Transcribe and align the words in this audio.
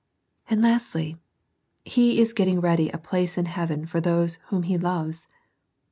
And 0.49 0.63
lastly, 0.63 1.17
He 1.85 2.19
is 2.19 2.33
getting 2.33 2.59
ready 2.59 2.89
a 2.89 2.97
place 2.97 3.37
in 3.37 3.45
heaven 3.45 3.85
for 3.85 4.01
those 4.01 4.39
whom 4.47 4.63
He 4.63 4.75
loves. 4.79 5.27